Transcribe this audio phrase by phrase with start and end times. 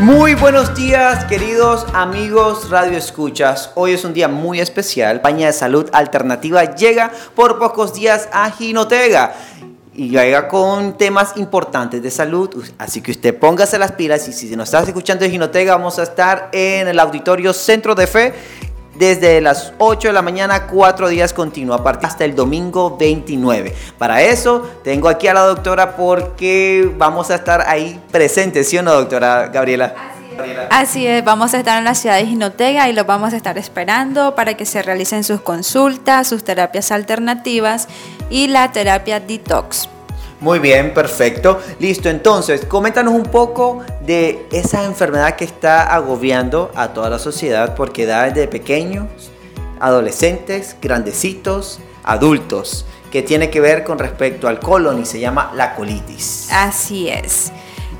[0.00, 3.70] Muy buenos días, queridos amigos Radio Escuchas.
[3.76, 5.20] Hoy es un día muy especial.
[5.20, 9.34] Paña de Salud Alternativa llega por pocos días a Jinotega
[9.94, 12.50] y llega con temas importantes de salud.
[12.76, 16.02] Así que usted póngase las pilas y si nos estás escuchando en Jinotega, vamos a
[16.02, 18.34] estar en el auditorio Centro de Fe
[18.96, 23.74] desde las 8 de la mañana, cuatro días continuos, hasta el domingo 29.
[23.98, 28.82] Para eso, tengo aquí a la doctora porque vamos a estar ahí presentes, ¿sí o
[28.82, 29.94] no, doctora Gabriela?
[30.70, 33.56] Así es, vamos a estar en la ciudad de Ginotega y los vamos a estar
[33.56, 37.88] esperando para que se realicen sus consultas, sus terapias alternativas
[38.30, 39.88] y la terapia detox.
[40.44, 41.58] Muy bien, perfecto.
[41.78, 47.74] Listo, entonces, coméntanos un poco de esa enfermedad que está agobiando a toda la sociedad
[47.74, 49.06] porque da desde pequeños,
[49.80, 55.74] adolescentes, grandecitos, adultos, que tiene que ver con respecto al colon y se llama la
[55.74, 56.48] colitis.
[56.52, 57.50] Así es.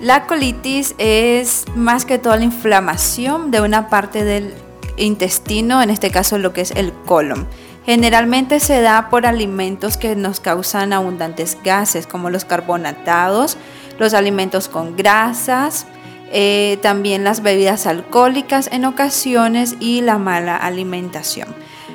[0.03, 4.53] La colitis es más que toda la inflamación de una parte del
[4.99, 7.49] intestino, en este caso lo que es el colon.
[7.87, 13.59] Generalmente se da por alimentos que nos causan abundantes gases, como los carbonatados,
[13.99, 15.87] los alimentos con grasas,
[16.33, 21.49] eh, también las bebidas alcohólicas en ocasiones y la mala alimentación.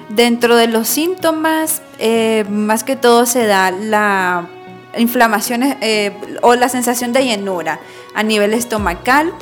[0.10, 4.48] Dentro de los síntomas, eh, más que todo se da la
[4.98, 7.80] inflamación eh, o la sensación de llenura
[8.16, 9.34] a nivel estomacal,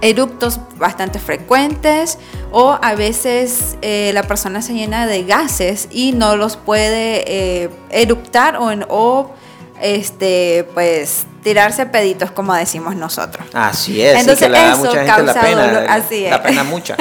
[0.00, 2.18] eructos bastante frecuentes
[2.52, 7.70] o a veces eh, la persona se llena de gases y no los puede eh,
[7.90, 9.30] eructar o, o
[9.80, 13.46] este pues tirarse peditos como decimos nosotros.
[13.52, 16.30] Así es, Entonces, eso mucha causa la pena, dolor, así es.
[16.30, 16.96] la pena mucha.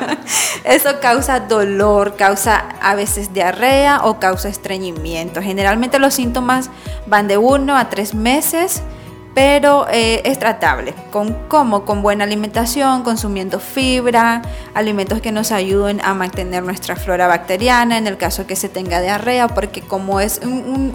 [0.64, 5.40] eso causa dolor, causa a veces diarrea o causa estreñimiento.
[5.40, 6.70] Generalmente los síntomas
[7.06, 8.82] van de uno a tres meses
[9.38, 10.94] pero eh, es tratable.
[11.12, 11.84] ¿Con cómo?
[11.84, 14.42] Con buena alimentación, consumiendo fibra,
[14.74, 19.00] alimentos que nos ayuden a mantener nuestra flora bacteriana en el caso que se tenga
[19.00, 20.92] diarrea, porque como es un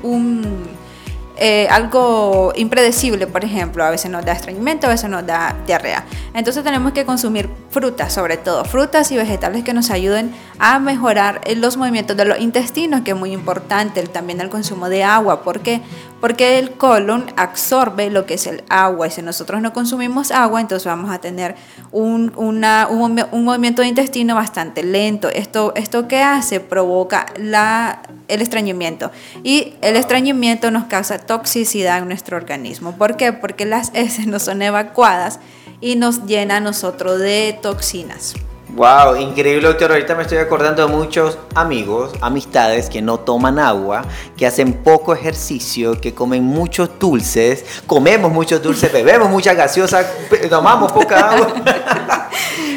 [1.35, 6.05] eh, algo impredecible, por ejemplo, a veces nos da estreñimiento, a veces nos da diarrea.
[6.35, 11.41] Entonces tenemos que consumir frutas, sobre todo frutas y vegetales que nos ayuden a mejorar
[11.55, 15.41] los movimientos de los intestinos, que es muy importante, también el consumo de agua.
[15.41, 15.81] ¿Por qué?
[16.23, 20.61] Porque el colon absorbe lo que es el agua y si nosotros no consumimos agua,
[20.61, 21.53] entonces vamos a tener
[21.91, 25.27] un, un, movimiento de intestino bastante lento.
[25.27, 29.11] Esto, esto que hace provoca la, el estreñimiento
[29.43, 32.95] y el estreñimiento nos causa toxicidad en nuestro organismo.
[32.95, 33.33] ¿Por qué?
[33.33, 35.41] Porque las heces no son evacuadas
[35.81, 38.33] y nos llena a nosotros de toxinas.
[38.75, 39.91] Wow, increíble doctor.
[39.91, 44.03] Ahorita me estoy acordando de muchos amigos, amistades que no toman agua,
[44.35, 50.03] que hacen poco ejercicio, que comen muchos dulces, comemos muchos dulces, bebemos mucha gaseosa,
[50.49, 51.53] tomamos poca agua.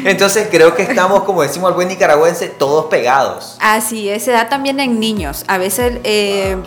[0.05, 3.57] Entonces creo que estamos, como decimos al buen nicaragüense, todos pegados.
[3.59, 5.45] Así es, se da también en niños.
[5.47, 6.57] A veces eh,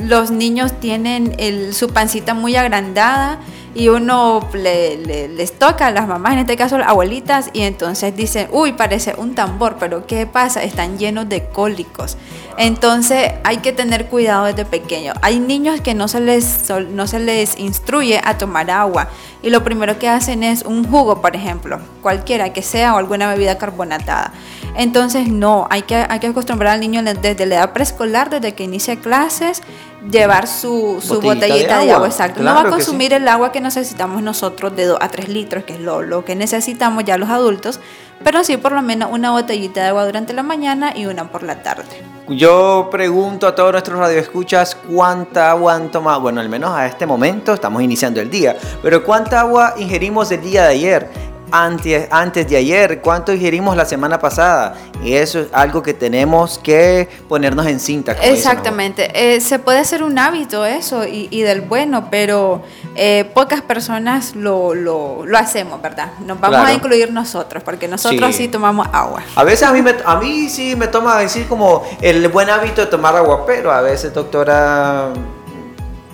[0.00, 3.38] los niños tienen su pancita muy agrandada
[3.74, 8.48] y uno les toca a las mamás, en este caso las abuelitas, y entonces dicen,
[8.52, 10.62] uy, parece un tambor, pero ¿qué pasa?
[10.62, 12.16] Están llenos de cólicos.
[12.56, 15.14] Entonces hay que tener cuidado desde pequeño.
[15.22, 19.08] Hay niños que no se les, no se les instruye a tomar agua
[19.42, 23.30] y lo primero que hacen es un jugo, por ejemplo, cualquiera que sea o alguna
[23.30, 24.32] bebida carbonatada.
[24.76, 28.64] Entonces no, hay que, hay que acostumbrar al niño desde la edad preescolar, desde que
[28.64, 29.62] inicia clases,
[30.10, 32.06] llevar su, botellita, de, agua.
[32.06, 32.42] exacto.
[32.42, 35.74] no va a consumir el agua que necesitamos nosotros de 2 a 3 litros, que
[35.74, 37.80] es lo, lo que necesitamos ya los adultos,
[38.22, 41.42] pero sí por lo menos una botellita de agua durante la mañana y una por
[41.42, 41.84] la tarde.
[42.28, 47.04] Yo pregunto a todos nuestros radioescuchas cuánta agua han tomado, bueno, al menos a este
[47.04, 52.48] momento estamos iniciando el día, pero cuánta agua ingerimos el día de ayer antes, antes
[52.48, 54.74] de ayer, cuánto ingerimos la semana pasada.
[55.02, 58.12] Y eso es algo que tenemos que ponernos en cinta.
[58.12, 59.10] Exactamente.
[59.14, 62.62] Eh, se puede hacer un hábito eso y, del bueno, pero
[62.96, 66.12] eh, pocas personas lo, lo, lo, hacemos, ¿verdad?
[66.26, 68.48] Nos vamos a incluir nosotros, porque nosotros sí.
[68.48, 69.22] tomamos agua.
[69.36, 72.82] A veces a mí, me, a mí sí me toma decir como el buen hábito
[72.82, 75.10] de tomar agua, pero a veces, doctora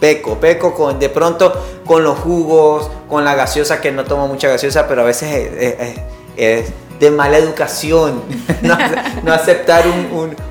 [0.00, 1.52] peco, peco con de pronto
[1.84, 5.50] con los jugos, con la gaseosa, que no tomo mucha gaseosa, pero a veces
[6.36, 8.22] es, de mala educación,
[8.62, 9.84] no, aceptar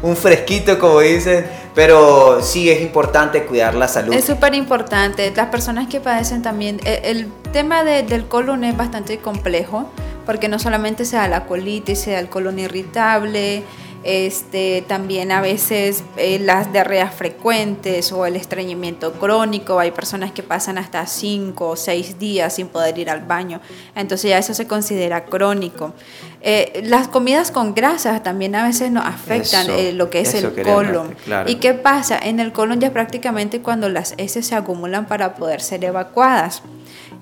[0.04, 4.14] un, fresquito como dicen, pero sí es importante cuidar la salud.
[4.14, 9.18] Es súper importante, las personas que padecen también, e, el, tema del colon es bastante
[9.20, 9.90] complejo,
[10.26, 13.64] porque no solamente se da la colitis, se da el colon irritable,
[14.06, 19.80] este, también a veces eh, las diarreas frecuentes o el estreñimiento crónico.
[19.80, 23.62] Hay personas que pasan hasta 5 o 6 días sin poder ir al baño.
[23.96, 25.94] Entonces ya eso se considera crónico.
[26.42, 30.54] Eh, las comidas con grasas también a veces nos afectan eh, lo que es el
[30.62, 31.16] colon.
[31.48, 32.20] ¿Y qué pasa?
[32.20, 36.62] En el colon ya prácticamente cuando las heces se acumulan para poder ser evacuadas.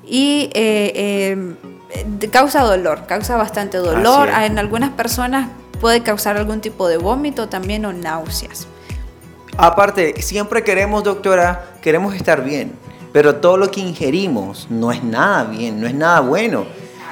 [0.06, 0.50] Y
[2.30, 4.28] causa dolor, causa bastante dolor.
[4.28, 5.48] En algunas personas
[5.84, 8.68] puede causar algún tipo de vómito también o náuseas.
[9.58, 12.72] Aparte, siempre queremos, doctora, queremos estar bien,
[13.12, 16.64] pero todo lo que ingerimos no es nada bien, no es nada bueno.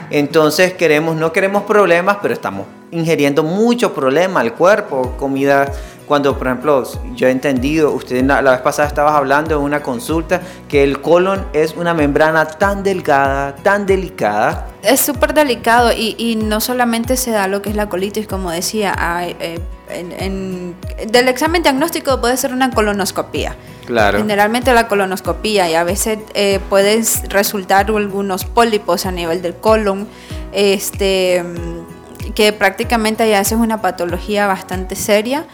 [0.10, 5.70] Entonces queremos, no queremos problemas, pero estamos ingiriendo mucho problema al cuerpo, comida
[6.12, 6.84] cuando, por ejemplo,
[7.16, 11.46] yo he entendido, usted la vez pasada estabas hablando en una consulta, que el colon
[11.54, 14.68] es una membrana tan delgada, tan delicada.
[14.84, 18.94] Es súper delicado y, no solamente se da lo que es la colitis, como decía,
[19.22, 20.76] eh, en,
[21.10, 23.56] del examen diagnóstico puede ser una colonoscopía.
[23.86, 24.18] Claro.
[24.18, 30.10] Generalmente la colonoscopía y a veces eh, pueden resultar algunos pólipos a nivel del colon,
[30.52, 31.42] este,
[32.36, 35.46] que prácticamente ya es una patología bastante seria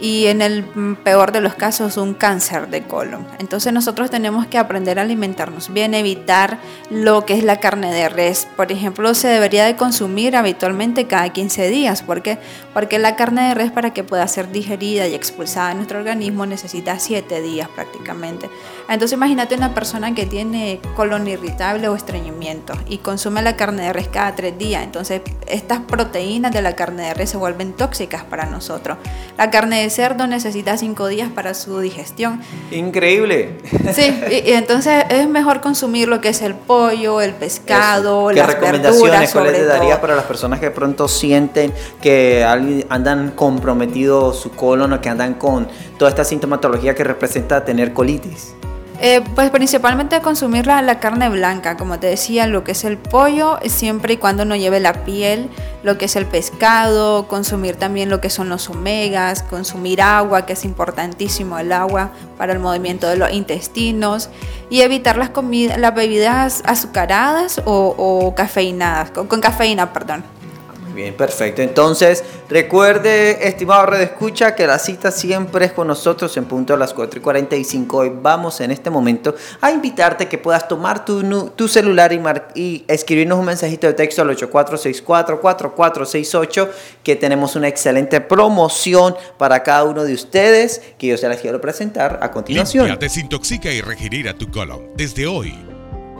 [0.00, 0.64] y en el
[1.04, 3.24] peor de los casos un cáncer de colon.
[3.38, 6.58] Entonces nosotros tenemos que aprender a alimentarnos bien, evitar
[6.90, 8.48] lo que es la carne de res.
[8.56, 12.02] Por ejemplo, se debería de consumir habitualmente cada 15 días.
[12.02, 12.38] ¿Por qué?
[12.74, 16.46] Porque la carne de res para que pueda ser digerida y expulsada en nuestro organismo
[16.46, 18.50] necesita 7 días prácticamente.
[18.88, 23.92] Entonces imagínate una persona que tiene colon irritable o estreñimiento y consume la carne de
[23.92, 24.82] res cada 3 días.
[24.82, 28.98] Entonces estas proteínas de la carne de res se vuelven tóxicas para nosotros.
[29.38, 32.40] La carne de cerdo necesita cinco días para su digestión.
[32.70, 33.58] Increíble.
[33.94, 38.46] Sí, y, entonces es mejor consumir lo que es el pollo, el pescado, ¿Qué las
[38.46, 42.44] recomendaciones cuáles le darías para las personas que de pronto sienten que
[42.88, 48.54] andan comprometido su colon o que andan con toda esta sintomatología que representa tener colitis?
[49.04, 53.58] Eh, pues principalmente consumir la, carne blanca, como te decía, lo que es el pollo,
[53.66, 55.50] siempre y cuando no lleve la piel,
[55.82, 60.52] lo que es el pescado, consumir también lo que son los omegas, consumir agua, que
[60.52, 64.30] es importantísimo el agua para el movimiento de los intestinos,
[64.70, 70.22] y evitar las, comidas, las bebidas azucaradas o, cafeinadas, con cafeína, perdón.
[70.94, 71.62] Bien, perfecto.
[71.62, 76.76] Entonces, recuerde, estimado Red Escucha, que la cita siempre es con nosotros en punto a
[76.76, 77.96] las 4 y 45.
[77.96, 82.12] Hoy vamos en este momento a invitarte que puedas tomar tu, tu celular
[82.54, 86.68] y, escribirnos un mensajito de texto al 8464-4468,
[87.02, 91.58] que tenemos una excelente promoción para cada uno de ustedes, que yo se las quiero
[91.60, 92.86] presentar a continuación.
[92.86, 94.90] Limpia, desintoxica y regenera tu colon.
[94.94, 95.54] Desde hoy,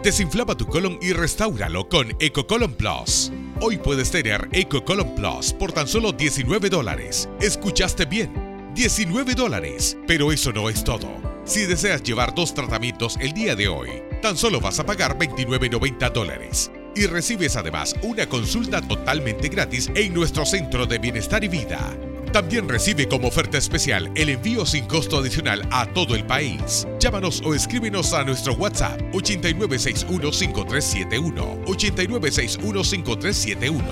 [0.02, 3.30] desinflama tu colon y restauralo con EcoColon Plus.
[3.64, 7.28] Hoy puedes tener Eco Colon Plus por tan solo 19 dólares.
[7.40, 8.72] ¿Escuchaste bien?
[8.74, 9.96] 19 dólares.
[10.04, 11.06] Pero eso no es todo.
[11.44, 16.12] Si deseas llevar dos tratamientos el día de hoy, tan solo vas a pagar 29.90
[16.12, 16.72] dólares.
[16.96, 21.96] Y recibes además una consulta totalmente gratis en nuestro centro de bienestar y vida.
[22.32, 26.88] También recibe como oferta especial el envío sin costo adicional a todo el país.
[26.98, 31.64] Llámanos o escríbenos a nuestro WhatsApp 89615371.
[31.66, 33.82] 89615371.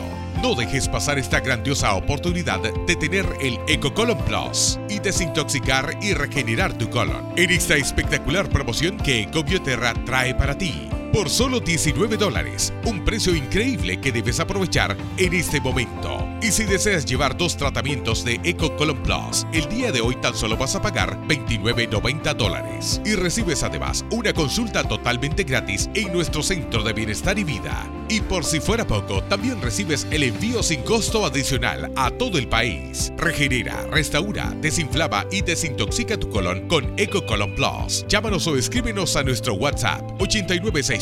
[0.43, 6.73] No dejes pasar esta grandiosa oportunidad de tener el EcoColon Plus y desintoxicar y regenerar
[6.79, 12.73] tu colon en esta espectacular promoción que Ecobioterra trae para ti por solo 19 dólares,
[12.85, 16.26] un precio increíble que debes aprovechar en este momento.
[16.40, 20.35] Y si deseas llevar dos tratamientos de Eco Colon Plus, el día de hoy tan
[20.35, 23.00] solo vas a pagar 29.90 dólares.
[23.05, 27.87] Y recibes además una consulta totalmente gratis en nuestro centro de bienestar y vida.
[28.09, 32.49] Y por si fuera poco, también recibes el envío sin costo adicional a todo el
[32.49, 33.12] país.
[33.17, 38.05] Regenera, restaura, desinflama y desintoxica tu colon con Eco Colon Plus.
[38.09, 40.02] Llámanos o escríbenos a nuestro WhatsApp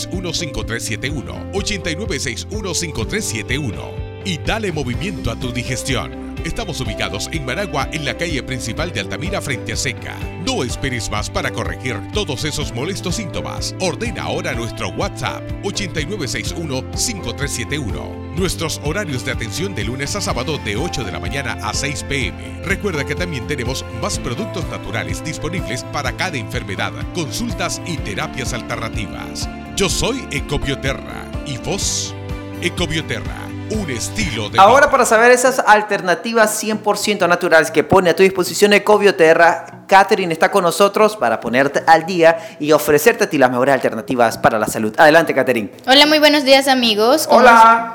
[0.07, 6.29] 89615371 89615371 y dale movimiento a tu digestión.
[6.45, 10.17] Estamos ubicados en Managua, en la calle principal de Altamira frente a Seca.
[10.47, 13.75] No esperes más para corregir todos esos molestos síntomas.
[13.81, 18.37] Ordena ahora nuestro WhatsApp 8961-5371.
[18.37, 22.05] Nuestros horarios de atención de lunes a sábado de 8 de la mañana a 6
[22.05, 22.63] pm.
[22.65, 29.49] Recuerda que también tenemos más productos naturales disponibles para cada enfermedad, consultas y terapias alternativas.
[29.79, 32.13] Yo soy Ecobioterra y vos,
[32.61, 38.25] Ecobioterra un estilo de Ahora para saber esas alternativas 100% naturales que pone a tu
[38.25, 43.53] disposición Ecobioterra, Catherine está con nosotros para ponerte al día y ofrecerte a ti las
[43.53, 44.93] mejores alternativas para la salud.
[44.99, 45.71] Adelante, Catherine.
[45.87, 47.29] Hola, muy buenos días amigos.
[47.29, 47.95] ¿Cómo Hola.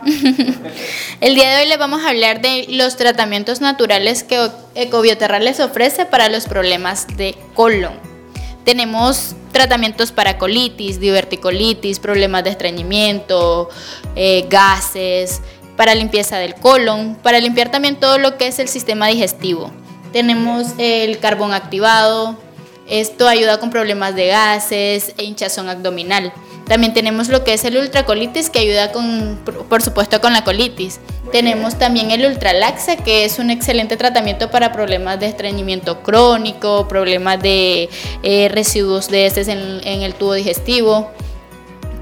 [1.20, 5.60] El día de hoy les vamos a hablar de los tratamientos naturales que Ecobioterra les
[5.60, 8.13] ofrece para los problemas de colon.
[8.64, 13.70] Tenemos tratamientos para colitis, diverticolitis, problemas de estreñimiento,
[14.16, 15.42] eh, gases,
[15.76, 19.72] para limpieza del colon, para limpiar también todo lo que es el sistema digestivo.
[20.12, 22.38] Tenemos el carbón activado,
[22.88, 26.34] esto ayuda con problemas de gases e hinchazón abdominal.
[26.68, 29.40] También tenemos lo que es el ultracolitis que ayuda con,
[29.70, 31.00] por supuesto, con la colitis.
[31.32, 37.42] Tenemos también el ultralaxa que es un excelente tratamiento para problemas de estreñimiento crónico, problemas
[37.42, 37.90] de
[38.24, 41.12] eh, residuos de heces en, en el tubo digestivo.